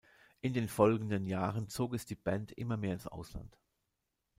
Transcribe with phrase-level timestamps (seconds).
[0.39, 3.55] In den folgenden Jahren zog es die Band immer mehr ins Ausland.